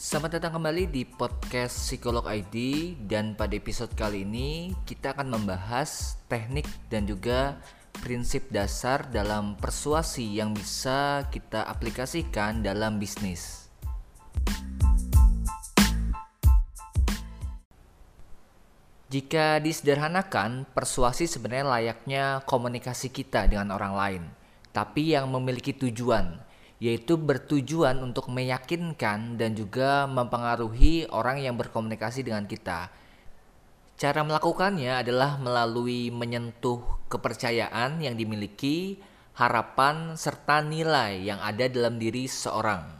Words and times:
Selamat 0.00 0.40
datang 0.40 0.56
kembali 0.56 0.88
di 0.88 1.04
podcast 1.04 1.76
Psikolog 1.84 2.24
ID 2.24 2.56
dan 3.04 3.36
pada 3.36 3.52
episode 3.52 3.92
kali 3.92 4.24
ini 4.24 4.72
kita 4.88 5.12
akan 5.12 5.28
membahas 5.28 6.16
teknik 6.24 6.64
dan 6.88 7.04
juga 7.04 7.60
prinsip 8.00 8.48
dasar 8.48 9.04
dalam 9.12 9.60
persuasi 9.60 10.24
yang 10.24 10.56
bisa 10.56 11.28
kita 11.28 11.68
aplikasikan 11.68 12.64
dalam 12.64 12.96
bisnis. 12.96 13.68
Jika 19.12 19.60
disederhanakan, 19.60 20.64
persuasi 20.72 21.28
sebenarnya 21.28 21.68
layaknya 21.76 22.24
komunikasi 22.48 23.12
kita 23.12 23.44
dengan 23.52 23.76
orang 23.76 23.92
lain, 23.92 24.22
tapi 24.72 25.12
yang 25.12 25.28
memiliki 25.28 25.76
tujuan, 25.76 26.40
yaitu 26.80 27.20
bertujuan 27.20 28.00
untuk 28.00 28.32
meyakinkan 28.32 29.36
dan 29.36 29.52
juga 29.52 30.08
mempengaruhi 30.08 31.04
orang 31.12 31.44
yang 31.44 31.60
berkomunikasi 31.60 32.24
dengan 32.24 32.48
kita. 32.48 32.88
Cara 34.00 34.24
melakukannya 34.24 35.04
adalah 35.04 35.36
melalui 35.36 36.08
menyentuh 36.08 36.80
kepercayaan 37.12 38.00
yang 38.00 38.16
dimiliki, 38.16 38.96
harapan, 39.36 40.16
serta 40.16 40.64
nilai 40.64 41.20
yang 41.20 41.36
ada 41.44 41.68
dalam 41.68 42.00
diri 42.00 42.24
seorang. 42.24 42.96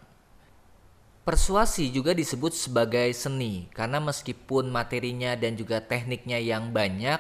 Persuasi 1.25 1.89
juga 1.89 2.13
disebut 2.13 2.53
sebagai 2.53 3.09
seni 3.17 3.65
karena 3.73 3.97
meskipun 3.97 4.69
materinya 4.69 5.33
dan 5.41 5.57
juga 5.57 5.81
tekniknya 5.81 6.37
yang 6.37 6.69
banyak, 6.69 7.17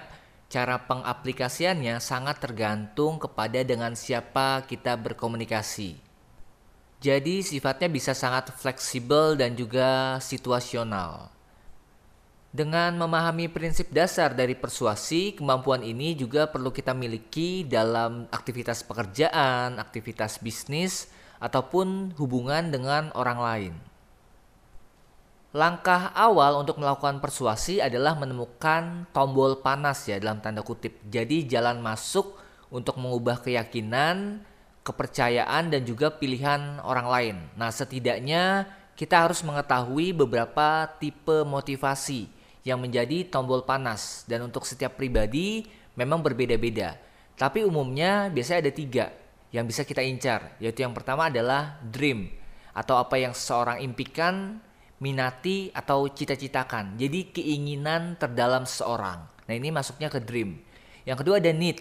cara 0.52 0.76
pengaplikasiannya 0.84 2.04
sangat 2.04 2.36
tergantung 2.36 3.16
kepada 3.16 3.64
dengan 3.64 3.96
siapa 3.96 4.68
kita 4.68 5.00
berkomunikasi. 5.00 6.09
Jadi 7.00 7.40
sifatnya 7.40 7.88
bisa 7.88 8.12
sangat 8.12 8.52
fleksibel 8.52 9.32
dan 9.32 9.56
juga 9.56 10.20
situasional. 10.20 11.32
Dengan 12.52 12.92
memahami 12.98 13.48
prinsip 13.48 13.88
dasar 13.88 14.36
dari 14.36 14.52
persuasi, 14.52 15.32
kemampuan 15.32 15.80
ini 15.80 16.12
juga 16.12 16.44
perlu 16.50 16.68
kita 16.68 16.92
miliki 16.92 17.64
dalam 17.64 18.28
aktivitas 18.28 18.84
pekerjaan, 18.84 19.80
aktivitas 19.80 20.42
bisnis, 20.44 21.08
ataupun 21.40 22.12
hubungan 22.20 22.68
dengan 22.68 23.08
orang 23.16 23.38
lain. 23.40 23.74
Langkah 25.56 26.12
awal 26.12 26.62
untuk 26.62 26.78
melakukan 26.78 27.18
persuasi 27.18 27.80
adalah 27.80 28.14
menemukan 28.14 29.08
tombol 29.10 29.58
panas 29.58 30.06
ya 30.06 30.20
dalam 30.20 30.38
tanda 30.38 30.60
kutip. 30.60 31.00
Jadi 31.08 31.48
jalan 31.48 31.80
masuk 31.82 32.36
untuk 32.70 32.94
mengubah 32.98 33.42
keyakinan, 33.42 34.46
kepercayaan 34.80 35.70
dan 35.72 35.82
juga 35.84 36.10
pilihan 36.12 36.80
orang 36.82 37.08
lain. 37.08 37.36
Nah, 37.54 37.68
setidaknya 37.68 38.64
kita 38.96 39.28
harus 39.28 39.40
mengetahui 39.44 40.12
beberapa 40.12 40.88
tipe 41.00 41.44
motivasi 41.44 42.28
yang 42.64 42.80
menjadi 42.80 43.24
tombol 43.28 43.64
panas 43.64 44.28
dan 44.28 44.44
untuk 44.44 44.68
setiap 44.68 45.00
pribadi 45.00 45.64
memang 45.96 46.20
berbeda-beda. 46.20 46.96
Tapi 47.36 47.64
umumnya 47.64 48.28
biasanya 48.28 48.68
ada 48.68 48.72
tiga 48.72 49.06
yang 49.50 49.64
bisa 49.64 49.82
kita 49.82 50.04
incar, 50.04 50.54
yaitu 50.60 50.84
yang 50.84 50.92
pertama 50.92 51.32
adalah 51.32 51.80
dream 51.80 52.28
atau 52.76 53.00
apa 53.00 53.16
yang 53.16 53.32
seseorang 53.32 53.80
impikan 53.80 54.60
minati 55.00 55.72
atau 55.72 56.06
cita-citakan. 56.06 57.00
Jadi 57.00 57.32
keinginan 57.32 58.20
terdalam 58.20 58.68
seseorang. 58.68 59.24
Nah 59.24 59.54
ini 59.56 59.72
masuknya 59.72 60.12
ke 60.12 60.20
dream. 60.20 60.60
Yang 61.08 61.24
kedua 61.24 61.40
ada 61.40 61.50
need. 61.50 61.80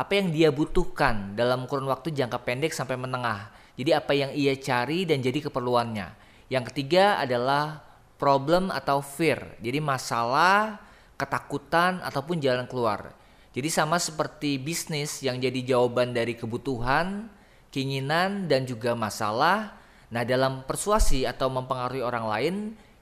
Apa 0.00 0.16
yang 0.16 0.32
dia 0.32 0.48
butuhkan 0.48 1.36
dalam 1.36 1.68
kurun 1.68 1.92
waktu 1.92 2.16
jangka 2.16 2.40
pendek 2.40 2.72
sampai 2.72 2.96
menengah. 2.96 3.52
Jadi 3.76 3.90
apa 3.92 4.16
yang 4.16 4.32
ia 4.32 4.56
cari 4.56 5.04
dan 5.04 5.20
jadi 5.20 5.44
keperluannya. 5.44 6.08
Yang 6.48 6.72
ketiga 6.72 7.20
adalah 7.20 7.84
problem 8.16 8.72
atau 8.72 9.04
fear. 9.04 9.60
Jadi 9.60 9.76
masalah, 9.84 10.80
ketakutan 11.20 12.00
ataupun 12.00 12.40
jalan 12.40 12.64
keluar. 12.64 13.12
Jadi 13.52 13.68
sama 13.68 14.00
seperti 14.00 14.56
bisnis 14.56 15.20
yang 15.20 15.36
jadi 15.36 15.76
jawaban 15.76 16.16
dari 16.16 16.32
kebutuhan, 16.32 17.28
keinginan 17.68 18.48
dan 18.48 18.64
juga 18.64 18.96
masalah 18.96 19.80
Nah, 20.10 20.26
dalam 20.26 20.66
persuasi 20.66 21.22
atau 21.22 21.46
mempengaruhi 21.46 22.02
orang 22.02 22.26
lain, 22.26 22.54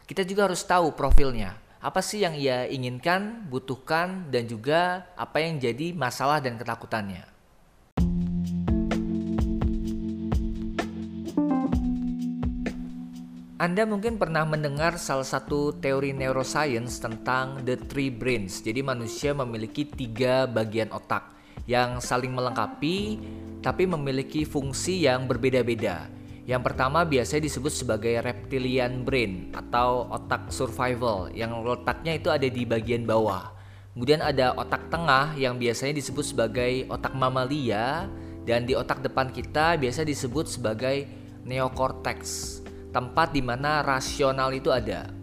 kita 0.04 0.28
juga 0.28 0.44
harus 0.44 0.60
tahu 0.60 0.92
profilnya. 0.92 1.56
Apa 1.78 2.03
sih 2.03 2.27
yang 2.27 2.34
ia 2.34 2.66
inginkan, 2.66 3.47
butuhkan, 3.47 4.27
dan 4.34 4.50
juga 4.50 5.06
apa 5.15 5.39
yang 5.39 5.62
jadi 5.62 5.94
masalah 5.94 6.43
dan 6.43 6.59
ketakutannya. 6.59 7.22
Anda 13.62 13.87
mungkin 13.87 14.19
pernah 14.19 14.43
mendengar 14.43 14.99
salah 14.99 15.27
satu 15.27 15.78
teori 15.78 16.11
neuroscience 16.11 16.99
tentang 16.99 17.62
the 17.62 17.78
three 17.78 18.11
brains. 18.11 18.59
Jadi 18.59 18.83
manusia 18.83 19.31
memiliki 19.31 19.87
tiga 19.87 20.50
bagian 20.50 20.91
otak 20.91 21.31
yang 21.71 22.03
saling 22.03 22.34
melengkapi 22.34 23.22
tapi 23.62 23.87
memiliki 23.87 24.43
fungsi 24.43 25.06
yang 25.06 25.31
berbeda-beda. 25.31 26.18
Yang 26.48 26.72
pertama 26.72 27.04
biasanya 27.04 27.44
disebut 27.44 27.69
sebagai 27.69 28.25
reptilian 28.25 29.04
brain 29.04 29.53
atau 29.53 30.09
otak 30.09 30.48
survival 30.48 31.28
yang 31.36 31.53
letaknya 31.60 32.16
itu 32.16 32.32
ada 32.32 32.48
di 32.48 32.64
bagian 32.64 33.04
bawah. 33.04 33.53
Kemudian 33.92 34.25
ada 34.25 34.56
otak 34.56 34.88
tengah 34.88 35.37
yang 35.37 35.60
biasanya 35.60 35.92
disebut 35.92 36.25
sebagai 36.25 36.88
otak 36.88 37.12
mamalia 37.12 38.08
dan 38.48 38.64
di 38.64 38.72
otak 38.72 39.04
depan 39.04 39.28
kita 39.28 39.76
biasa 39.76 40.08
disebut 40.08 40.48
sebagai 40.48 41.04
neocortex, 41.44 42.20
tempat 42.97 43.28
di 43.37 43.44
mana 43.44 43.84
rasional 43.84 44.48
itu 44.56 44.72
ada. 44.72 45.18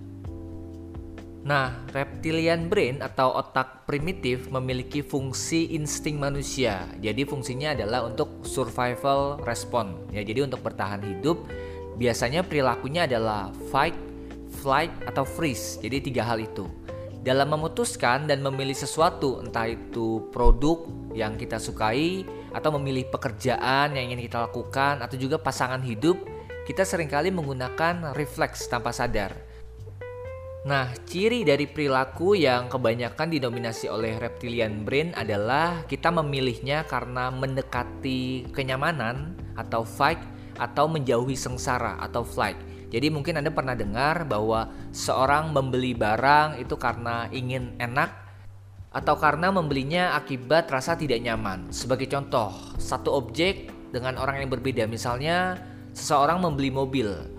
Nah, 1.46 1.78
reptilian 1.94 2.74
brain 2.74 3.06
atau 3.06 3.38
otak 3.38 3.86
primitif 3.86 4.50
memiliki 4.50 5.06
fungsi 5.06 5.78
insting 5.78 6.18
manusia. 6.18 6.90
Jadi 6.98 7.22
fungsinya 7.22 7.78
adalah 7.78 8.02
untuk 8.10 8.42
survival 8.42 9.38
response. 9.46 9.94
Ya, 10.10 10.26
jadi 10.26 10.50
untuk 10.50 10.66
bertahan 10.66 11.06
hidup 11.06 11.46
biasanya 12.02 12.42
perilakunya 12.42 13.06
adalah 13.06 13.54
fight, 13.70 13.94
flight 14.58 14.90
atau 15.06 15.22
freeze. 15.22 15.78
Jadi 15.86 16.10
tiga 16.10 16.26
hal 16.26 16.42
itu. 16.42 16.66
Dalam 17.22 17.54
memutuskan 17.54 18.26
dan 18.26 18.42
memilih 18.42 18.74
sesuatu, 18.74 19.38
entah 19.46 19.70
itu 19.70 20.26
produk 20.34 20.82
yang 21.14 21.38
kita 21.38 21.62
sukai 21.62 22.26
atau 22.58 22.74
memilih 22.82 23.06
pekerjaan 23.14 23.94
yang 23.94 24.10
ingin 24.10 24.26
kita 24.26 24.50
lakukan 24.50 24.98
atau 24.98 25.14
juga 25.14 25.38
pasangan 25.38 25.82
hidup, 25.86 26.18
kita 26.66 26.82
sering 26.82 27.10
kali 27.10 27.30
menggunakan 27.30 28.18
refleks 28.18 28.66
tanpa 28.66 28.90
sadar. 28.90 29.45
Nah, 30.66 30.90
ciri 31.06 31.46
dari 31.46 31.70
perilaku 31.70 32.34
yang 32.34 32.66
kebanyakan 32.74 33.30
didominasi 33.30 33.86
oleh 33.86 34.18
reptilian 34.18 34.82
brain 34.82 35.14
adalah 35.14 35.86
kita 35.86 36.10
memilihnya 36.10 36.90
karena 36.90 37.30
mendekati 37.30 38.50
kenyamanan 38.50 39.38
atau 39.54 39.86
fight 39.86 40.18
atau 40.58 40.90
menjauhi 40.90 41.38
sengsara 41.38 42.02
atau 42.02 42.26
flight. 42.26 42.58
Jadi 42.90 43.14
mungkin 43.14 43.38
Anda 43.38 43.54
pernah 43.54 43.78
dengar 43.78 44.26
bahwa 44.26 44.74
seorang 44.90 45.54
membeli 45.54 45.94
barang 45.94 46.58
itu 46.58 46.74
karena 46.82 47.30
ingin 47.30 47.78
enak 47.78 48.10
atau 48.90 49.22
karena 49.22 49.54
membelinya 49.54 50.18
akibat 50.18 50.66
rasa 50.74 50.98
tidak 50.98 51.22
nyaman. 51.22 51.70
Sebagai 51.70 52.10
contoh, 52.10 52.50
satu 52.82 53.14
objek 53.14 53.70
dengan 53.94 54.18
orang 54.18 54.42
yang 54.42 54.50
berbeda. 54.50 54.90
Misalnya, 54.90 55.62
seseorang 55.94 56.42
membeli 56.42 56.74
mobil 56.74 57.35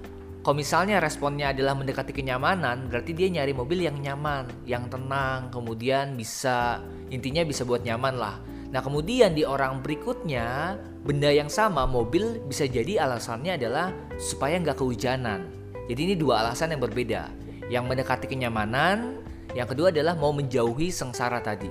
kalau 0.46 0.62
misalnya 0.62 1.02
responnya 1.02 1.50
adalah 1.50 1.74
mendekati 1.74 2.14
kenyamanan, 2.14 2.86
berarti 2.86 3.18
dia 3.18 3.26
nyari 3.26 3.50
mobil 3.50 3.82
yang 3.82 3.98
nyaman, 3.98 4.46
yang 4.62 4.86
tenang, 4.86 5.50
kemudian 5.50 6.14
bisa 6.14 6.78
intinya 7.10 7.42
bisa 7.42 7.66
buat 7.66 7.82
nyaman 7.82 8.14
lah. 8.14 8.38
Nah 8.70 8.78
kemudian 8.78 9.34
di 9.34 9.42
orang 9.42 9.82
berikutnya, 9.82 10.78
benda 11.02 11.34
yang 11.34 11.50
sama 11.50 11.82
mobil 11.82 12.38
bisa 12.46 12.62
jadi 12.62 13.02
alasannya 13.02 13.58
adalah 13.58 13.90
supaya 14.22 14.62
nggak 14.62 14.78
kehujanan. 14.78 15.50
Jadi 15.90 16.00
ini 16.06 16.14
dua 16.14 16.46
alasan 16.46 16.78
yang 16.78 16.82
berbeda. 16.86 17.26
Yang 17.66 17.84
mendekati 17.90 18.30
kenyamanan, 18.30 19.18
yang 19.50 19.66
kedua 19.66 19.90
adalah 19.90 20.14
mau 20.14 20.30
menjauhi 20.30 20.94
sengsara 20.94 21.42
tadi. 21.42 21.66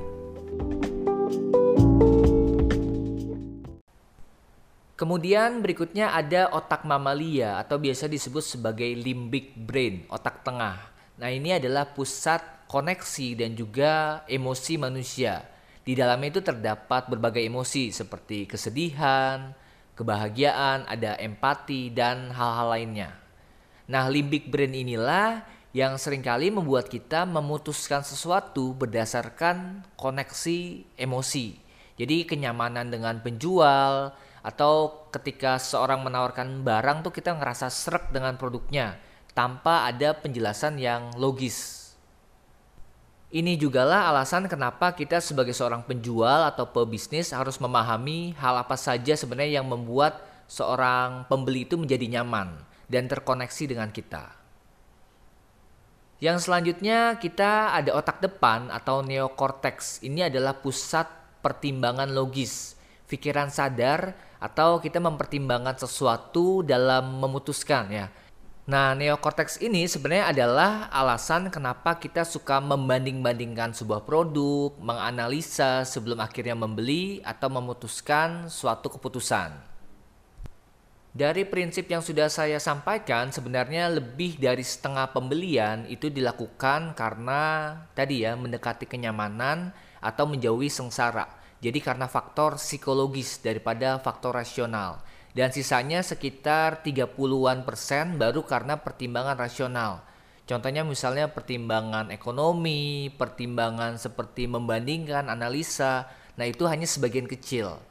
Kemudian 4.95 5.59
berikutnya 5.59 6.15
ada 6.15 6.47
otak 6.55 6.87
mamalia 6.87 7.59
atau 7.59 7.75
biasa 7.75 8.07
disebut 8.07 8.39
sebagai 8.39 8.87
limbic 8.87 9.51
brain, 9.51 10.07
otak 10.07 10.39
tengah. 10.47 10.79
Nah, 11.19 11.27
ini 11.27 11.51
adalah 11.51 11.91
pusat 11.91 12.67
koneksi 12.71 13.43
dan 13.43 13.59
juga 13.59 14.23
emosi 14.23 14.79
manusia. 14.79 15.43
Di 15.83 15.99
dalamnya 15.99 16.39
itu 16.39 16.41
terdapat 16.47 17.11
berbagai 17.11 17.43
emosi 17.43 17.91
seperti 17.91 18.47
kesedihan, 18.47 19.51
kebahagiaan, 19.99 20.87
ada 20.87 21.19
empati 21.19 21.91
dan 21.91 22.31
hal-hal 22.31 22.71
lainnya. 22.71 23.11
Nah, 23.91 24.07
limbic 24.07 24.47
brain 24.47 24.71
inilah 24.71 25.43
yang 25.75 25.99
sering 25.99 26.23
kali 26.23 26.55
membuat 26.55 26.87
kita 26.87 27.27
memutuskan 27.27 27.99
sesuatu 27.99 28.71
berdasarkan 28.71 29.83
koneksi 29.99 30.87
emosi. 30.95 31.59
Jadi 31.99 32.23
kenyamanan 32.23 32.87
dengan 32.87 33.19
penjual, 33.19 34.15
atau 34.45 35.09
ketika 35.09 35.57
seorang 35.57 36.05
menawarkan 36.05 36.61
barang 36.61 37.01
tuh 37.01 37.09
kita 37.09 37.33
ngerasa 37.33 37.73
serak 37.73 38.13
dengan 38.13 38.37
produknya 38.37 39.01
tanpa 39.33 39.89
ada 39.89 40.13
penjelasan 40.13 40.77
yang 40.77 41.09
logis. 41.17 41.81
Ini 43.33 43.57
jugalah 43.57 44.13
alasan 44.13 44.45
kenapa 44.45 44.93
kita 44.93 45.17
sebagai 45.17 45.51
seorang 45.51 45.81
penjual 45.81 46.45
atau 46.45 46.69
pebisnis 46.69 47.33
harus 47.33 47.57
memahami 47.57 48.37
hal 48.37 48.61
apa 48.61 48.77
saja 48.77 49.17
sebenarnya 49.17 49.59
yang 49.59 49.67
membuat 49.67 50.21
seorang 50.45 51.25
pembeli 51.25 51.65
itu 51.65 51.75
menjadi 51.75 52.21
nyaman 52.21 52.53
dan 52.85 53.09
terkoneksi 53.09 53.75
dengan 53.75 53.89
kita. 53.89 54.29
Yang 56.23 56.47
selanjutnya 56.47 57.19
kita 57.19 57.75
ada 57.75 57.91
otak 57.97 58.23
depan 58.23 58.71
atau 58.71 59.03
neokortex. 59.03 59.99
Ini 60.05 60.31
adalah 60.31 60.55
pusat 60.55 61.09
pertimbangan 61.43 62.07
logis, 62.15 62.79
pikiran 63.11 63.51
sadar 63.51 64.15
atau 64.45 64.77
kita 64.77 65.01
mempertimbangkan 65.01 65.81
sesuatu 65.81 66.61
dalam 66.61 67.17
memutuskan 67.17 67.89
ya. 67.89 68.07
Nah, 68.65 68.97
neokortex 68.97 69.61
ini 69.61 69.85
sebenarnya 69.85 70.33
adalah 70.33 70.89
alasan 70.89 71.53
kenapa 71.53 72.01
kita 72.01 72.25
suka 72.25 72.57
membanding-bandingkan 72.57 73.77
sebuah 73.77 74.01
produk, 74.09 74.73
menganalisa 74.81 75.85
sebelum 75.85 76.17
akhirnya 76.17 76.57
membeli 76.57 77.21
atau 77.21 77.45
memutuskan 77.53 78.49
suatu 78.49 78.89
keputusan. 78.89 79.53
Dari 81.15 81.45
prinsip 81.45 81.85
yang 81.87 82.01
sudah 82.01 82.25
saya 82.25 82.57
sampaikan, 82.57 83.29
sebenarnya 83.29 83.87
lebih 83.87 84.41
dari 84.41 84.65
setengah 84.65 85.13
pembelian 85.13 85.85
itu 85.85 86.09
dilakukan 86.09 86.97
karena 86.97 87.71
tadi 87.93 88.25
ya 88.25 88.33
mendekati 88.33 88.89
kenyamanan 88.89 89.71
atau 90.01 90.25
menjauhi 90.25 90.73
sengsara. 90.73 91.44
Jadi 91.65 91.81
karena 91.81 92.05
faktor 92.05 92.61
psikologis 92.61 93.41
daripada 93.41 93.97
faktor 93.97 94.37
rasional. 94.37 95.01
Dan 95.33 95.49
sisanya 95.49 96.05
sekitar 96.05 96.85
30-an 96.85 97.65
persen 97.65 98.21
baru 98.21 98.45
karena 98.45 98.77
pertimbangan 98.77 99.33
rasional. 99.33 100.05
Contohnya 100.45 100.85
misalnya 100.85 101.25
pertimbangan 101.33 102.13
ekonomi, 102.13 103.09
pertimbangan 103.17 103.97
seperti 103.97 104.45
membandingkan 104.45 105.25
analisa. 105.25 106.05
Nah, 106.37 106.45
itu 106.45 106.69
hanya 106.69 106.85
sebagian 106.85 107.25
kecil. 107.25 107.81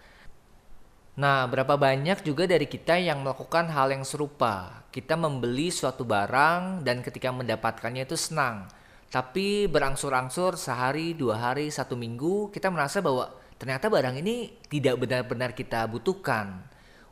Nah, 1.18 1.50
berapa 1.50 1.74
banyak 1.74 2.22
juga 2.22 2.46
dari 2.46 2.70
kita 2.70 2.94
yang 3.02 3.26
melakukan 3.26 3.74
hal 3.74 3.90
yang 3.90 4.06
serupa. 4.06 4.86
Kita 4.94 5.18
membeli 5.18 5.74
suatu 5.74 6.06
barang 6.06 6.86
dan 6.86 7.02
ketika 7.02 7.34
mendapatkannya 7.34 8.06
itu 8.06 8.14
senang. 8.14 8.70
Tapi 9.10 9.66
berangsur-angsur 9.66 10.54
sehari, 10.54 11.18
dua 11.18 11.38
hari, 11.38 11.74
satu 11.74 11.98
minggu, 11.98 12.54
kita 12.54 12.70
merasa 12.70 13.02
bahwa 13.02 13.34
ternyata 13.56 13.86
barang 13.90 14.16
ini 14.20 14.54
tidak 14.66 15.00
benar-benar 15.00 15.52
kita 15.52 15.86
butuhkan. 15.90 16.62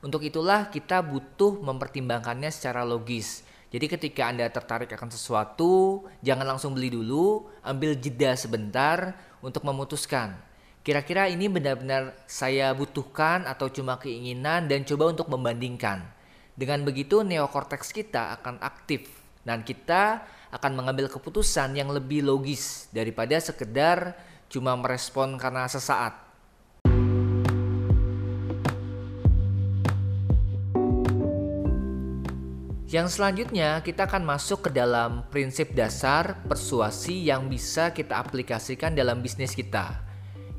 Untuk 0.02 0.26
itulah 0.26 0.68
kita 0.68 0.98
butuh 1.00 1.62
mempertimbangkannya 1.62 2.50
secara 2.50 2.82
logis. 2.82 3.46
Jadi 3.70 3.86
ketika 3.88 4.28
Anda 4.28 4.50
tertarik 4.50 4.90
akan 4.92 5.08
sesuatu, 5.08 6.04
jangan 6.20 6.44
langsung 6.44 6.74
beli 6.76 6.92
dulu, 6.92 7.48
ambil 7.64 7.96
jeda 7.96 8.34
sebentar 8.36 9.16
untuk 9.40 9.64
memutuskan 9.64 10.52
Kira-kira 10.82 11.30
ini 11.30 11.46
benar-benar 11.46 12.10
saya 12.26 12.74
butuhkan 12.74 13.46
atau 13.46 13.70
cuma 13.70 14.02
keinginan 14.02 14.66
dan 14.66 14.82
coba 14.82 15.14
untuk 15.14 15.30
membandingkan. 15.30 16.02
Dengan 16.58 16.82
begitu 16.82 17.22
neokorteks 17.22 17.94
kita 17.94 18.34
akan 18.34 18.58
aktif 18.58 19.06
dan 19.46 19.62
kita 19.62 20.26
akan 20.50 20.74
mengambil 20.74 21.06
keputusan 21.06 21.78
yang 21.78 21.86
lebih 21.94 22.26
logis 22.26 22.90
daripada 22.90 23.38
sekedar 23.38 24.18
cuma 24.50 24.74
merespon 24.74 25.38
karena 25.38 25.70
sesaat. 25.70 26.31
Yang 32.92 33.16
selanjutnya 33.16 33.80
kita 33.80 34.04
akan 34.04 34.20
masuk 34.20 34.68
ke 34.68 34.70
dalam 34.76 35.24
prinsip 35.32 35.72
dasar 35.72 36.44
persuasi 36.44 37.24
yang 37.24 37.48
bisa 37.48 37.88
kita 37.88 38.20
aplikasikan 38.20 38.92
dalam 38.92 39.24
bisnis 39.24 39.56
kita. 39.56 39.96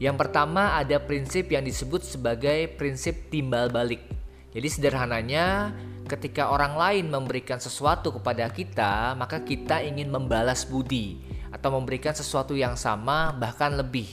Yang 0.02 0.18
pertama 0.18 0.74
ada 0.74 0.98
prinsip 0.98 1.54
yang 1.54 1.62
disebut 1.62 2.02
sebagai 2.02 2.74
prinsip 2.74 3.30
timbal 3.30 3.70
balik. 3.70 4.02
Jadi 4.50 4.66
sederhananya 4.66 5.78
ketika 6.10 6.50
orang 6.50 6.74
lain 6.74 7.14
memberikan 7.14 7.62
sesuatu 7.62 8.10
kepada 8.18 8.50
kita, 8.50 9.14
maka 9.14 9.46
kita 9.46 9.86
ingin 9.86 10.10
membalas 10.10 10.66
budi 10.66 11.22
atau 11.54 11.78
memberikan 11.78 12.18
sesuatu 12.18 12.58
yang 12.58 12.74
sama 12.74 13.30
bahkan 13.38 13.78
lebih. 13.78 14.10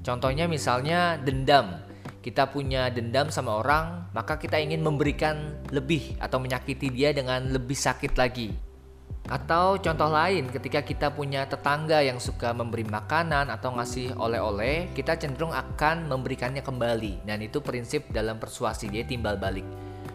Contohnya 0.00 0.48
misalnya 0.48 1.20
dendam. 1.20 1.81
Kita 2.22 2.46
punya 2.54 2.86
dendam 2.86 3.34
sama 3.34 3.58
orang, 3.58 4.06
maka 4.14 4.38
kita 4.38 4.54
ingin 4.62 4.78
memberikan 4.78 5.58
lebih 5.74 6.14
atau 6.22 6.38
menyakiti 6.38 6.86
dia 6.94 7.10
dengan 7.10 7.50
lebih 7.50 7.74
sakit 7.74 8.14
lagi. 8.14 8.54
Atau 9.26 9.82
contoh 9.82 10.10
lain, 10.10 10.46
ketika 10.50 10.86
kita 10.86 11.10
punya 11.10 11.46
tetangga 11.50 11.98
yang 11.98 12.22
suka 12.22 12.54
memberi 12.54 12.86
makanan 12.86 13.50
atau 13.50 13.74
ngasih 13.74 14.14
oleh-oleh, 14.18 14.94
kita 14.94 15.18
cenderung 15.18 15.50
akan 15.50 16.06
memberikannya 16.06 16.62
kembali. 16.62 17.26
Dan 17.26 17.42
itu 17.42 17.58
prinsip 17.58 18.06
dalam 18.14 18.38
persuasi, 18.38 18.86
dia 18.86 19.02
timbal 19.02 19.34
balik. 19.38 19.66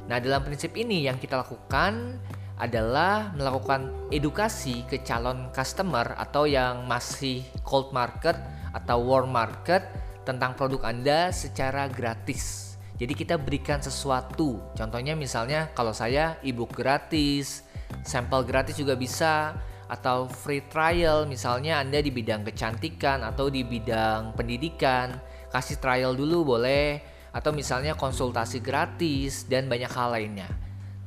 Nah, 0.08 0.24
dalam 0.24 0.44
prinsip 0.48 0.76
ini 0.80 1.08
yang 1.08 1.20
kita 1.20 1.44
lakukan 1.44 2.20
adalah 2.58 3.36
melakukan 3.38 3.92
edukasi 4.10 4.88
ke 4.90 5.04
calon 5.06 5.52
customer 5.54 6.18
atau 6.18 6.50
yang 6.50 6.88
masih 6.90 7.46
cold 7.62 7.94
market 7.94 8.34
atau 8.74 8.98
warm 9.04 9.30
market 9.30 9.86
tentang 10.28 10.60
produk 10.60 10.84
Anda 10.84 11.32
secara 11.32 11.88
gratis. 11.88 12.76
Jadi 13.00 13.16
kita 13.16 13.40
berikan 13.40 13.80
sesuatu. 13.80 14.60
Contohnya 14.76 15.16
misalnya 15.16 15.72
kalau 15.72 15.96
saya 15.96 16.36
ebook 16.44 16.76
gratis, 16.76 17.64
sampel 18.04 18.44
gratis 18.44 18.76
juga 18.76 19.00
bisa 19.00 19.56
atau 19.88 20.28
free 20.28 20.68
trial 20.68 21.24
misalnya 21.26 21.80
Anda 21.80 22.04
di 22.04 22.12
bidang 22.12 22.44
kecantikan 22.44 23.24
atau 23.24 23.48
di 23.48 23.64
bidang 23.64 24.36
pendidikan 24.36 25.16
kasih 25.48 25.80
trial 25.80 26.12
dulu 26.12 26.56
boleh 26.56 27.00
atau 27.32 27.56
misalnya 27.56 27.96
konsultasi 27.96 28.60
gratis 28.60 29.48
dan 29.48 29.72
banyak 29.72 29.88
hal 29.88 30.12
lainnya 30.12 30.52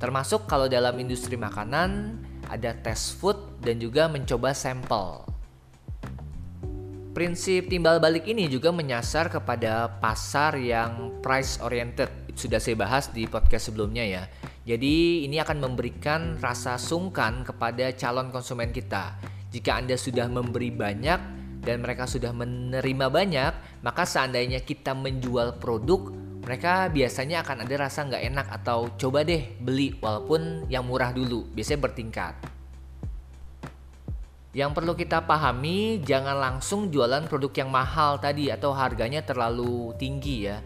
termasuk 0.01 0.49
kalau 0.49 0.65
dalam 0.65 0.97
industri 0.97 1.37
makanan 1.37 2.17
ada 2.49 2.73
test 2.81 3.21
food 3.21 3.37
dan 3.61 3.77
juga 3.77 4.09
mencoba 4.09 4.57
sampel 4.57 5.29
Prinsip 7.11 7.67
timbal 7.67 7.99
balik 7.99 8.31
ini 8.31 8.47
juga 8.47 8.71
menyasar 8.71 9.27
kepada 9.35 9.99
pasar 9.99 10.55
yang 10.55 11.19
price 11.19 11.59
oriented. 11.59 12.07
Sudah 12.39 12.63
saya 12.63 12.79
bahas 12.79 13.11
di 13.11 13.27
podcast 13.27 13.67
sebelumnya 13.67 14.07
ya. 14.07 14.23
Jadi 14.63 15.27
ini 15.27 15.43
akan 15.43 15.59
memberikan 15.59 16.39
rasa 16.39 16.79
sungkan 16.79 17.43
kepada 17.43 17.91
calon 17.99 18.31
konsumen 18.31 18.71
kita. 18.71 19.19
Jika 19.51 19.83
Anda 19.83 19.99
sudah 19.99 20.31
memberi 20.31 20.71
banyak 20.71 21.21
dan 21.67 21.83
mereka 21.83 22.07
sudah 22.07 22.31
menerima 22.31 23.07
banyak, 23.11 23.83
maka 23.83 24.07
seandainya 24.07 24.63
kita 24.63 24.95
menjual 24.95 25.59
produk, 25.59 26.15
mereka 26.47 26.95
biasanya 26.95 27.43
akan 27.43 27.67
ada 27.67 27.75
rasa 27.91 28.07
nggak 28.07 28.23
enak 28.23 28.47
atau 28.63 28.87
coba 28.95 29.27
deh 29.27 29.59
beli 29.59 29.99
walaupun 29.99 30.71
yang 30.71 30.87
murah 30.87 31.11
dulu, 31.11 31.43
biasanya 31.59 31.91
bertingkat. 31.91 32.50
Yang 34.51 34.71
perlu 34.83 34.93
kita 34.99 35.23
pahami, 35.25 36.03
jangan 36.03 36.35
langsung 36.35 36.91
jualan 36.91 37.27
produk 37.31 37.53
yang 37.55 37.71
mahal 37.71 38.19
tadi 38.19 38.51
atau 38.51 38.75
harganya 38.75 39.23
terlalu 39.23 39.95
tinggi 39.95 40.51
ya 40.51 40.59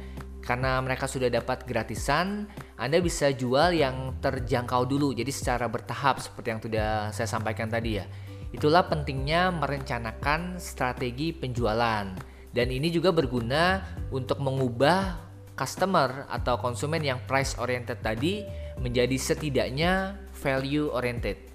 karena 0.45 0.76
mereka 0.85 1.09
sudah 1.09 1.33
dapat 1.33 1.64
gratisan, 1.64 2.45
Anda 2.76 3.00
bisa 3.00 3.33
jual 3.33 3.73
yang 3.73 4.21
terjangkau 4.21 4.85
dulu. 4.85 5.17
Jadi 5.17 5.33
secara 5.33 5.64
bertahap 5.73 6.21
seperti 6.21 6.49
yang 6.53 6.61
sudah 6.61 6.88
saya 7.17 7.25
sampaikan 7.25 7.73
tadi 7.73 7.97
ya. 7.97 8.05
Itulah 8.53 8.87
pentingnya 8.87 9.49
merencanakan 9.50 10.61
strategi 10.61 11.33
penjualan. 11.33 12.12
Dan 12.55 12.69
ini 12.71 12.93
juga 12.93 13.11
berguna 13.11 13.83
untuk 14.14 14.38
mengubah 14.38 15.17
customer 15.59 16.29
atau 16.31 16.61
konsumen 16.61 17.03
yang 17.03 17.19
price 17.25 17.59
oriented 17.59 17.99
tadi 18.05 18.45
menjadi 18.79 19.17
setidaknya 19.17 20.21
value 20.38 20.93
oriented. 20.93 21.53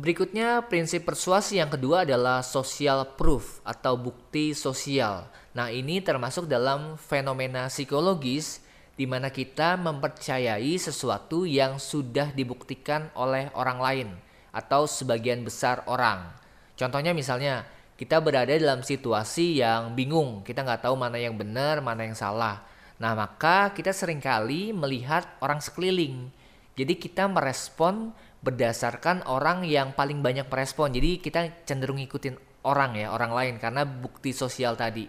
Berikutnya, 0.00 0.64
prinsip 0.64 1.04
persuasi 1.04 1.60
yang 1.60 1.68
kedua 1.68 2.08
adalah 2.08 2.40
social 2.40 3.04
proof 3.20 3.60
atau 3.68 4.00
bukti 4.00 4.56
sosial. 4.56 5.28
Nah, 5.52 5.68
ini 5.68 6.00
termasuk 6.00 6.48
dalam 6.48 6.96
fenomena 6.96 7.68
psikologis 7.68 8.64
di 8.96 9.04
mana 9.04 9.28
kita 9.28 9.76
mempercayai 9.76 10.72
sesuatu 10.80 11.44
yang 11.44 11.76
sudah 11.76 12.32
dibuktikan 12.32 13.12
oleh 13.12 13.52
orang 13.52 13.76
lain 13.76 14.08
atau 14.56 14.88
sebagian 14.88 15.44
besar 15.44 15.84
orang. 15.84 16.32
Contohnya 16.80 17.12
misalnya, 17.12 17.68
kita 18.00 18.24
berada 18.24 18.56
dalam 18.56 18.80
situasi 18.80 19.60
yang 19.60 19.92
bingung, 19.92 20.40
kita 20.48 20.64
nggak 20.64 20.88
tahu 20.88 20.96
mana 20.96 21.20
yang 21.20 21.36
benar, 21.36 21.84
mana 21.84 22.08
yang 22.08 22.16
salah. 22.16 22.64
Nah, 22.96 23.12
maka 23.12 23.76
kita 23.76 23.92
sering 23.92 24.24
kali 24.24 24.72
melihat 24.72 25.28
orang 25.44 25.60
sekeliling. 25.60 26.32
Jadi 26.72 26.96
kita 26.96 27.28
merespon 27.28 28.16
berdasarkan 28.40 29.28
orang 29.28 29.68
yang 29.68 29.92
paling 29.92 30.24
banyak 30.24 30.48
merespon. 30.48 30.92
Jadi 30.92 31.20
kita 31.20 31.64
cenderung 31.68 32.00
ngikutin 32.00 32.64
orang 32.64 32.96
ya, 32.96 33.12
orang 33.12 33.32
lain 33.32 33.54
karena 33.60 33.84
bukti 33.84 34.32
sosial 34.32 34.76
tadi. 34.76 35.04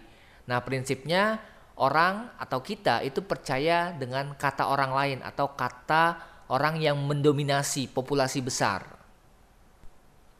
Nah, 0.48 0.60
prinsipnya 0.60 1.40
orang 1.80 2.36
atau 2.36 2.60
kita 2.60 3.00
itu 3.00 3.24
percaya 3.24 3.92
dengan 3.96 4.36
kata 4.36 4.68
orang 4.68 4.92
lain 4.92 5.18
atau 5.24 5.56
kata 5.56 6.04
orang 6.52 6.76
yang 6.78 7.00
mendominasi 7.00 7.88
populasi 7.88 8.44
besar. 8.44 9.01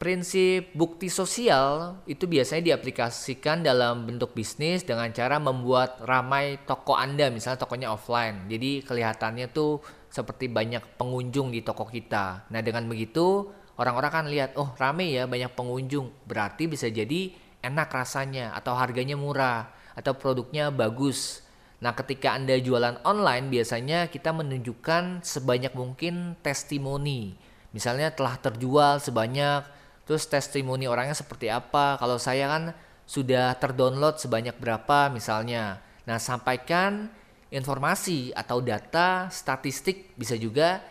Prinsip 0.03 0.75
bukti 0.75 1.07
sosial 1.07 1.95
itu 2.03 2.27
biasanya 2.27 2.75
diaplikasikan 2.75 3.63
dalam 3.63 4.03
bentuk 4.03 4.35
bisnis 4.35 4.83
dengan 4.83 5.07
cara 5.15 5.39
membuat 5.39 6.03
ramai 6.03 6.59
toko 6.67 6.99
Anda, 6.99 7.31
misalnya 7.31 7.63
tokonya 7.63 7.87
offline. 7.87 8.51
Jadi 8.51 8.83
kelihatannya 8.83 9.47
tuh 9.55 9.79
seperti 10.11 10.51
banyak 10.51 10.99
pengunjung 10.99 11.55
di 11.55 11.63
toko 11.63 11.87
kita. 11.87 12.51
Nah, 12.51 12.59
dengan 12.59 12.83
begitu 12.91 13.47
orang-orang 13.79 14.11
kan 14.11 14.25
lihat, 14.27 14.59
oh 14.59 14.75
rame 14.75 15.07
ya 15.07 15.23
banyak 15.23 15.55
pengunjung, 15.55 16.11
berarti 16.27 16.67
bisa 16.67 16.91
jadi 16.91 17.31
enak 17.63 17.87
rasanya 17.87 18.51
atau 18.59 18.75
harganya 18.75 19.15
murah 19.15 19.71
atau 19.95 20.19
produknya 20.19 20.67
bagus. 20.67 21.47
Nah, 21.79 21.95
ketika 21.95 22.35
Anda 22.35 22.59
jualan 22.59 23.07
online 23.07 23.47
biasanya 23.47 24.11
kita 24.11 24.35
menunjukkan 24.35 25.23
sebanyak 25.23 25.71
mungkin 25.71 26.35
testimoni. 26.43 27.39
Misalnya 27.71 28.11
telah 28.11 28.35
terjual 28.35 28.99
sebanyak 28.99 29.82
terus 30.03 30.27
testimoni 30.27 30.87
orangnya 30.87 31.15
seperti 31.15 31.47
apa. 31.51 31.99
Kalau 31.99 32.19
saya 32.19 32.47
kan 32.47 32.63
sudah 33.03 33.55
terdownload 33.59 34.19
sebanyak 34.19 34.55
berapa 34.59 35.11
misalnya. 35.11 35.83
Nah, 36.03 36.19
sampaikan 36.19 37.07
informasi 37.53 38.33
atau 38.33 38.59
data 38.59 39.29
statistik 39.29 40.17
bisa 40.17 40.33
juga 40.35 40.81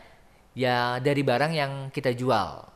ya 0.56 1.00
dari 1.02 1.20
barang 1.24 1.52
yang 1.52 1.72
kita 1.90 2.14
jual. 2.14 2.72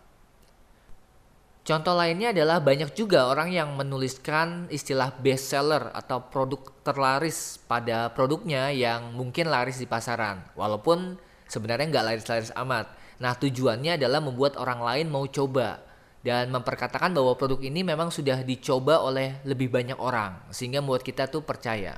Contoh 1.66 1.98
lainnya 1.98 2.30
adalah 2.30 2.62
banyak 2.62 2.94
juga 2.94 3.26
orang 3.26 3.50
yang 3.50 3.74
menuliskan 3.74 4.70
istilah 4.70 5.10
best 5.18 5.50
seller 5.50 5.90
atau 5.90 6.22
produk 6.30 6.62
terlaris 6.86 7.58
pada 7.66 8.06
produknya 8.14 8.70
yang 8.70 9.10
mungkin 9.10 9.50
laris 9.50 9.82
di 9.82 9.86
pasaran, 9.90 10.46
walaupun 10.54 11.18
sebenarnya 11.50 11.90
nggak 11.90 12.06
laris-laris 12.06 12.54
amat. 12.54 12.86
Nah 13.18 13.34
tujuannya 13.34 13.98
adalah 13.98 14.22
membuat 14.22 14.54
orang 14.62 14.78
lain 14.78 15.06
mau 15.10 15.26
coba 15.26 15.82
dan 16.26 16.50
memperkatakan 16.50 17.14
bahwa 17.14 17.38
produk 17.38 17.62
ini 17.62 17.86
memang 17.86 18.10
sudah 18.10 18.42
dicoba 18.42 18.98
oleh 18.98 19.38
lebih 19.46 19.70
banyak 19.70 19.94
orang, 19.94 20.42
sehingga 20.50 20.82
membuat 20.82 21.06
kita 21.06 21.30
tuh 21.30 21.46
percaya. 21.46 21.94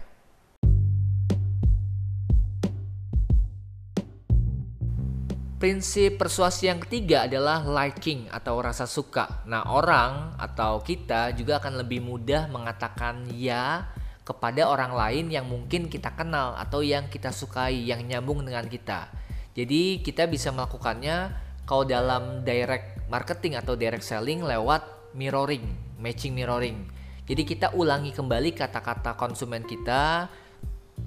Prinsip 5.56 6.20
persuasi 6.20 6.68
yang 6.68 6.78
ketiga 6.84 7.24
adalah 7.24 7.64
liking 7.64 8.28
atau 8.28 8.60
rasa 8.60 8.84
suka. 8.84 9.48
Nah, 9.48 9.64
orang 9.72 10.36
atau 10.36 10.84
kita 10.84 11.32
juga 11.32 11.58
akan 11.58 11.80
lebih 11.82 12.04
mudah 12.04 12.52
mengatakan 12.52 13.26
ya 13.32 13.88
kepada 14.22 14.68
orang 14.68 14.92
lain 14.92 15.32
yang 15.32 15.48
mungkin 15.48 15.88
kita 15.88 16.12
kenal 16.14 16.52
atau 16.54 16.84
yang 16.84 17.08
kita 17.08 17.32
sukai, 17.32 17.80
yang 17.80 18.04
nyambung 18.04 18.44
dengan 18.44 18.68
kita. 18.68 19.08
Jadi, 19.56 20.04
kita 20.04 20.30
bisa 20.30 20.54
melakukannya 20.54 21.32
kalau 21.66 21.82
dalam 21.82 22.46
direct 22.46 22.97
marketing 23.08 23.56
atau 23.56 23.74
direct 23.74 24.04
selling 24.04 24.44
lewat 24.44 25.12
mirroring, 25.16 25.64
matching 26.00 26.32
mirroring. 26.32 26.88
Jadi, 27.28 27.44
kita 27.44 27.76
ulangi 27.76 28.12
kembali 28.12 28.56
kata-kata 28.56 29.16
konsumen 29.16 29.64
kita 29.64 30.32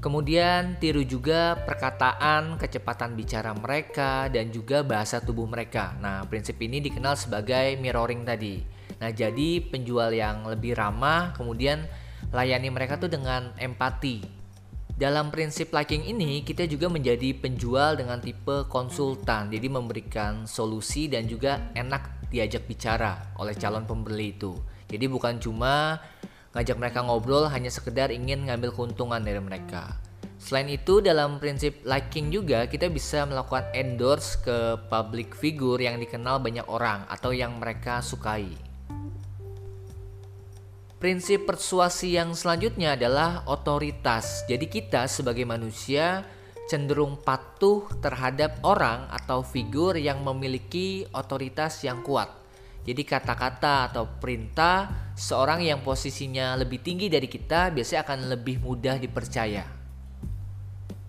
Kemudian 0.02 0.82
tiru 0.82 1.06
juga 1.06 1.54
perkataan, 1.62 2.58
kecepatan 2.58 3.14
bicara 3.14 3.54
mereka, 3.54 4.26
dan 4.34 4.50
juga 4.50 4.82
bahasa 4.82 5.22
tubuh 5.22 5.46
mereka. 5.46 5.94
Nah, 6.02 6.26
prinsip 6.26 6.58
ini 6.58 6.82
dikenal 6.82 7.14
sebagai 7.14 7.78
mirroring 7.78 8.26
tadi. 8.26 8.66
Nah, 8.98 9.14
jadi 9.14 9.62
penjual 9.62 10.10
yang 10.10 10.50
lebih 10.50 10.74
ramah, 10.74 11.38
kemudian 11.38 11.86
layani 12.34 12.74
mereka 12.74 12.98
tuh 12.98 13.14
dengan 13.14 13.54
empati. 13.62 14.41
Dalam 15.02 15.34
prinsip 15.34 15.74
liking 15.74 16.06
ini, 16.06 16.46
kita 16.46 16.70
juga 16.70 16.86
menjadi 16.86 17.34
penjual 17.34 17.98
dengan 17.98 18.22
tipe 18.22 18.70
konsultan, 18.70 19.50
jadi 19.50 19.66
memberikan 19.66 20.46
solusi 20.46 21.10
dan 21.10 21.26
juga 21.26 21.74
enak 21.74 22.30
diajak 22.30 22.70
bicara 22.70 23.34
oleh 23.42 23.58
calon 23.58 23.90
pembeli 23.90 24.38
itu. 24.38 24.54
Jadi 24.86 25.10
bukan 25.10 25.42
cuma 25.42 25.98
ngajak 26.54 26.78
mereka 26.78 27.02
ngobrol 27.02 27.50
hanya 27.50 27.74
sekedar 27.74 28.14
ingin 28.14 28.46
ngambil 28.46 28.78
keuntungan 28.78 29.26
dari 29.26 29.42
mereka. 29.42 29.98
Selain 30.38 30.70
itu 30.70 31.02
dalam 31.02 31.42
prinsip 31.42 31.82
liking 31.82 32.30
juga 32.30 32.70
kita 32.70 32.86
bisa 32.86 33.26
melakukan 33.26 33.74
endorse 33.74 34.38
ke 34.38 34.86
public 34.86 35.34
figure 35.34 35.82
yang 35.82 35.98
dikenal 35.98 36.38
banyak 36.38 36.70
orang 36.70 37.10
atau 37.10 37.34
yang 37.34 37.58
mereka 37.58 38.06
sukai. 38.06 38.54
Prinsip 41.02 41.50
persuasi 41.50 42.14
yang 42.14 42.38
selanjutnya 42.38 42.94
adalah 42.94 43.42
otoritas. 43.50 44.46
Jadi 44.46 44.70
kita 44.70 45.10
sebagai 45.10 45.50
manusia 45.50 46.22
cenderung 46.70 47.18
patuh 47.18 47.90
terhadap 48.06 48.62
orang 48.62 49.10
atau 49.10 49.42
figur 49.42 49.98
yang 49.98 50.22
memiliki 50.22 51.10
otoritas 51.10 51.82
yang 51.82 52.06
kuat. 52.06 52.30
Jadi 52.86 53.02
kata-kata 53.02 53.90
atau 53.90 54.06
perintah 54.22 55.10
seorang 55.18 55.66
yang 55.66 55.82
posisinya 55.82 56.54
lebih 56.62 56.86
tinggi 56.86 57.10
dari 57.10 57.26
kita 57.26 57.74
biasanya 57.74 58.06
akan 58.06 58.20
lebih 58.38 58.62
mudah 58.62 59.02
dipercaya. 59.02 59.66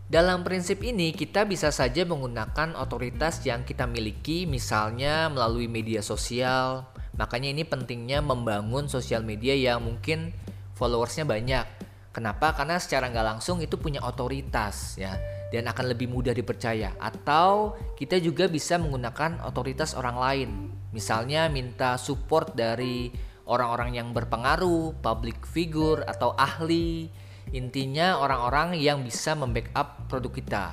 Dalam 0.09 0.41
prinsip 0.41 0.81
ini 0.81 1.13
kita 1.13 1.45
bisa 1.45 1.69
saja 1.69 2.09
menggunakan 2.09 2.81
otoritas 2.81 3.45
yang 3.45 3.61
kita 3.69 3.85
miliki 3.85 4.49
misalnya 4.49 5.29
melalui 5.29 5.69
media 5.69 6.01
sosial. 6.01 6.89
Makanya 7.17 7.53
ini 7.53 7.65
pentingnya 7.67 8.25
membangun 8.25 8.89
sosial 8.89 9.21
media 9.27 9.53
yang 9.53 9.85
mungkin 9.85 10.33
followersnya 10.77 11.29
banyak. 11.29 11.67
Kenapa? 12.13 12.53
Karena 12.53 12.77
secara 12.77 13.09
nggak 13.09 13.27
langsung 13.37 13.61
itu 13.65 13.81
punya 13.81 14.05
otoritas 14.05 15.01
ya 15.01 15.17
dan 15.53 15.69
akan 15.69 15.93
lebih 15.93 16.09
mudah 16.09 16.33
dipercaya. 16.37 16.93
Atau 17.01 17.77
kita 17.97 18.21
juga 18.21 18.49
bisa 18.49 18.77
menggunakan 18.77 19.45
otoritas 19.45 19.97
orang 19.97 20.17
lain 20.17 20.51
Misalnya 20.93 21.49
minta 21.49 21.97
support 21.97 22.53
dari 22.53 23.09
orang-orang 23.49 23.97
yang 23.97 24.09
berpengaruh, 24.13 25.01
public 25.01 25.41
figure 25.49 26.05
atau 26.05 26.37
ahli. 26.37 27.09
Intinya 27.57 28.21
orang-orang 28.21 28.77
yang 28.77 29.01
bisa 29.01 29.33
membackup 29.33 30.07
produk 30.07 30.33
kita. 30.33 30.65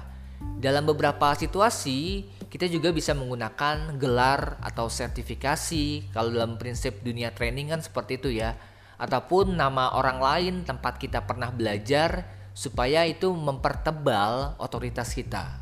Dalam 0.60 0.84
beberapa 0.84 1.31
situasi, 1.36 2.27
kita 2.50 2.65
juga 2.65 2.89
bisa 2.89 3.13
menggunakan 3.13 3.94
gelar 4.01 4.58
atau 4.65 4.89
sertifikasi. 4.89 6.10
Kalau 6.10 6.34
dalam 6.34 6.58
prinsip 6.58 7.06
dunia 7.06 7.29
training 7.29 7.70
kan 7.70 7.82
seperti 7.86 8.18
itu 8.18 8.34
ya. 8.34 8.58
Ataupun 8.98 9.53
nama 9.53 9.94
orang 9.94 10.18
lain 10.18 10.56
tempat 10.65 10.98
kita 10.98 11.29
pernah 11.29 11.53
belajar 11.53 12.25
supaya 12.58 13.06
itu 13.06 13.29
mempertebal 13.38 14.58
otoritas 14.58 15.13
kita. 15.13 15.62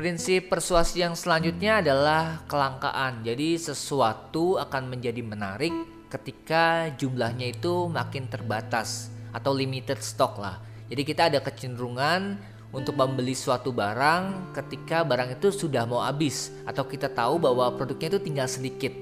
Prinsip 0.00 0.48
persuasi 0.48 1.04
yang 1.04 1.12
selanjutnya 1.12 1.84
adalah 1.84 2.48
kelangkaan. 2.48 3.28
Jadi 3.28 3.60
sesuatu 3.60 4.56
akan 4.56 4.88
menjadi 4.88 5.20
menarik 5.20 5.97
ketika 6.08 6.88
jumlahnya 6.96 7.52
itu 7.52 7.88
makin 7.88 8.26
terbatas 8.26 9.12
atau 9.32 9.52
limited 9.52 10.00
stock 10.00 10.40
lah. 10.40 10.60
Jadi 10.88 11.02
kita 11.04 11.28
ada 11.28 11.38
kecenderungan 11.44 12.40
untuk 12.72 12.96
membeli 12.96 13.32
suatu 13.32 13.72
barang 13.72 14.52
ketika 14.56 15.04
barang 15.04 15.40
itu 15.40 15.52
sudah 15.52 15.84
mau 15.84 16.04
habis 16.04 16.52
atau 16.64 16.84
kita 16.84 17.08
tahu 17.12 17.40
bahwa 17.40 17.72
produknya 17.76 18.16
itu 18.16 18.20
tinggal 18.24 18.48
sedikit. 18.48 18.92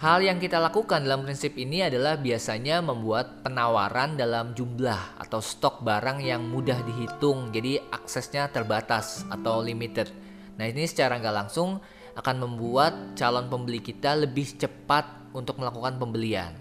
Hal 0.00 0.24
yang 0.24 0.40
kita 0.40 0.56
lakukan 0.56 1.04
dalam 1.04 1.28
prinsip 1.28 1.60
ini 1.60 1.84
adalah 1.84 2.16
biasanya 2.16 2.80
membuat 2.80 3.44
penawaran 3.44 4.16
dalam 4.16 4.56
jumlah 4.56 5.20
atau 5.20 5.44
stok 5.44 5.84
barang 5.84 6.24
yang 6.24 6.40
mudah 6.40 6.80
dihitung, 6.88 7.52
jadi 7.52 7.84
aksesnya 7.92 8.48
terbatas 8.48 9.28
atau 9.28 9.60
limited. 9.60 10.08
Nah, 10.56 10.64
ini 10.64 10.88
secara 10.88 11.20
nggak 11.20 11.36
langsung 11.44 11.84
akan 12.16 12.36
membuat 12.48 13.12
calon 13.12 13.52
pembeli 13.52 13.84
kita 13.84 14.16
lebih 14.16 14.56
cepat 14.56 15.19
untuk 15.34 15.58
melakukan 15.58 16.00
pembelian. 16.00 16.52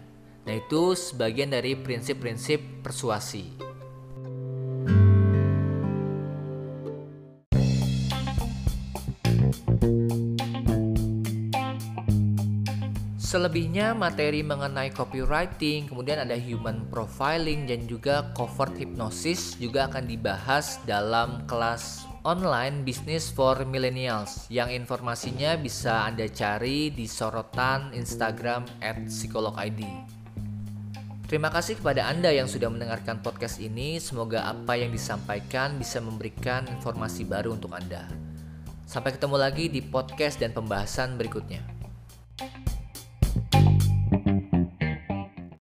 Nah, 0.47 0.53
itu 0.57 0.97
sebagian 0.97 1.53
dari 1.53 1.77
prinsip-prinsip 1.77 2.81
persuasi. 2.81 3.68
Selebihnya 13.29 13.93
materi 13.93 14.41
mengenai 14.41 14.89
copywriting, 14.89 15.85
kemudian 15.85 16.17
ada 16.17 16.33
human 16.33 16.81
profiling 16.89 17.69
dan 17.69 17.85
juga 17.85 18.33
covert 18.33 18.73
hypnosis 18.73 19.53
juga 19.61 19.85
akan 19.85 20.09
dibahas 20.09 20.81
dalam 20.89 21.45
kelas 21.45 22.09
online 22.25 22.81
Business 22.81 23.29
for 23.29 23.53
Millennials 23.69 24.49
yang 24.49 24.73
informasinya 24.73 25.53
bisa 25.61 26.09
Anda 26.09 26.25
cari 26.25 26.89
di 26.89 27.05
sorotan 27.05 27.93
Instagram 27.93 28.65
@psikologid. 29.05 29.77
Terima 31.29 31.53
kasih 31.53 31.77
kepada 31.77 32.09
Anda 32.09 32.33
yang 32.33 32.49
sudah 32.49 32.73
mendengarkan 32.73 33.21
podcast 33.21 33.61
ini. 33.61 34.01
Semoga 34.01 34.49
apa 34.49 34.73
yang 34.73 34.89
disampaikan 34.89 35.77
bisa 35.77 36.01
memberikan 36.01 36.65
informasi 36.65 37.29
baru 37.29 37.53
untuk 37.53 37.77
Anda. 37.77 38.09
Sampai 38.89 39.13
ketemu 39.13 39.37
lagi 39.37 39.69
di 39.69 39.85
podcast 39.85 40.41
dan 40.41 40.49
pembahasan 40.49 41.13
berikutnya. 41.13 41.78